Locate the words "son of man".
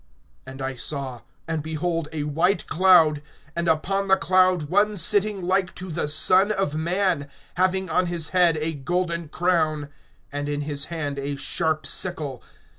6.07-7.29